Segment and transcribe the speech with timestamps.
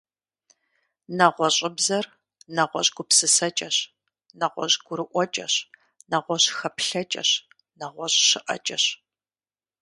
[1.17, 2.05] НэгъуэщӀыбзэр—
[2.55, 3.77] нэгъуэщӀ гупсысэкӀэщ,
[4.39, 5.53] нэгъуэщӀ гурыӀуэкӀэщ,
[6.09, 7.29] нэгъуэщӀ хэплъэкӀэщ,
[7.79, 8.85] нэгъуэщӀ щыӀэкӀэщ.